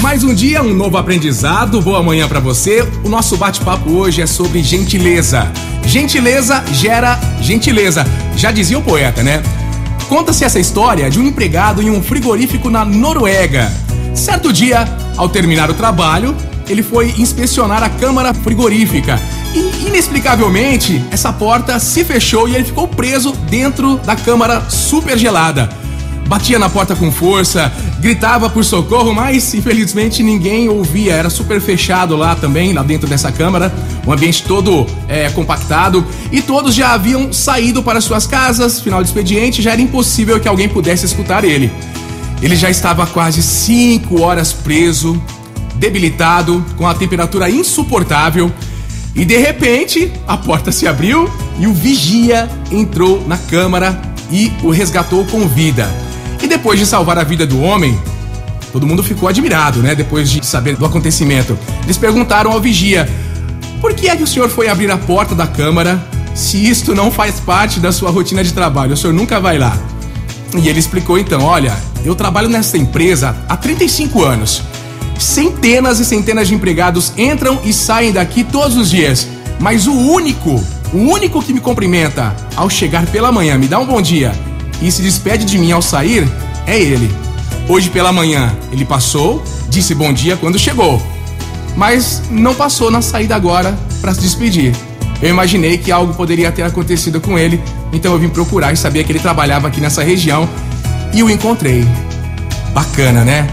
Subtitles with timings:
[0.00, 1.82] Mais um dia, um novo aprendizado.
[1.82, 2.86] Boa manhã pra você.
[3.02, 5.50] O nosso bate-papo hoje é sobre gentileza.
[5.84, 8.06] Gentileza gera gentileza.
[8.36, 9.42] Já dizia o poeta, né?
[10.08, 13.72] Conta-se essa história de um empregado em um frigorífico na Noruega.
[14.14, 14.84] Certo dia,
[15.16, 16.36] ao terminar o trabalho,
[16.68, 19.20] ele foi inspecionar a câmara frigorífica
[19.52, 25.81] e, inexplicavelmente, essa porta se fechou e ele ficou preso dentro da câmara super gelada.
[26.32, 31.12] Batia na porta com força, gritava por socorro, mas infelizmente ninguém ouvia.
[31.12, 33.70] Era super fechado lá também, lá dentro dessa câmara,
[34.06, 38.80] o ambiente todo é, compactado e todos já haviam saído para suas casas.
[38.80, 41.70] Final de expediente, já era impossível que alguém pudesse escutar ele.
[42.40, 45.22] Ele já estava quase cinco horas preso,
[45.74, 48.50] debilitado, com a temperatura insuportável.
[49.14, 54.70] E de repente, a porta se abriu e o vigia entrou na câmara e o
[54.70, 55.86] resgatou com vida.
[56.62, 58.00] Depois de salvar a vida do homem,
[58.70, 59.96] todo mundo ficou admirado, né?
[59.96, 61.58] Depois de saber do acontecimento.
[61.82, 63.10] Eles perguntaram ao vigia:
[63.80, 66.00] por que é que o senhor foi abrir a porta da câmara
[66.36, 68.94] se isto não faz parte da sua rotina de trabalho?
[68.94, 69.76] O senhor nunca vai lá.
[70.56, 74.62] E ele explicou então: olha, eu trabalho nessa empresa há 35 anos.
[75.18, 79.26] Centenas e centenas de empregados entram e saem daqui todos os dias.
[79.58, 83.86] Mas o único, o único que me cumprimenta ao chegar pela manhã, me dá um
[83.86, 84.30] bom dia
[84.80, 86.24] e se despede de mim ao sair
[86.66, 87.10] é ele.
[87.68, 91.00] Hoje pela manhã ele passou, disse bom dia quando chegou,
[91.76, 94.74] mas não passou na saída agora para se despedir.
[95.20, 99.04] Eu imaginei que algo poderia ter acontecido com ele, então eu vim procurar e sabia
[99.04, 100.48] que ele trabalhava aqui nessa região
[101.14, 101.86] e o encontrei.
[102.74, 103.46] Bacana, né?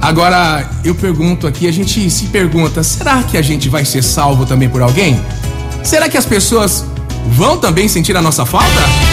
[0.00, 4.44] Agora eu pergunto aqui, a gente se pergunta, será que a gente vai ser salvo
[4.44, 5.18] também por alguém?
[5.82, 6.84] Será que as pessoas
[7.28, 9.11] vão também sentir a nossa falta?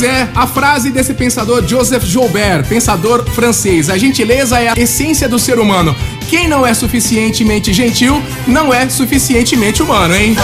[0.00, 5.28] Pois é, a frase desse pensador Joseph Joubert, pensador francês: a gentileza é a essência
[5.28, 5.92] do ser humano.
[6.28, 10.36] Quem não é suficientemente gentil não é suficientemente humano, hein?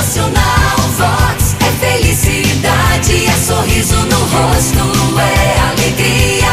[0.99, 1.55] Vox.
[1.61, 6.51] É felicidade, é sorriso no rosto, é alegria,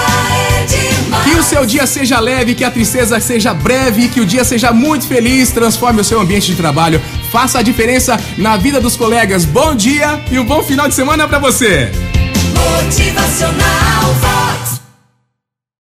[0.59, 1.23] é demais.
[1.23, 4.71] Que o seu dia seja leve, que a tristeza seja breve, que o dia seja
[4.71, 7.01] muito feliz, transforme o seu ambiente de trabalho,
[7.31, 9.43] faça a diferença na vida dos colegas.
[9.43, 11.91] Bom dia e um bom final de semana pra você.
[12.49, 14.40] Motivacional